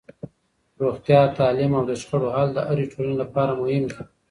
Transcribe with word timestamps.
روغتیا، 0.81 1.21
تعلیم 1.39 1.71
او 1.77 1.83
د 1.89 1.91
شخړو 2.01 2.27
حل 2.35 2.49
د 2.55 2.59
هرې 2.69 2.85
ټولنې 2.91 3.15
لپاره 3.23 3.51
مهم 3.61 3.83
دي. 3.91 4.01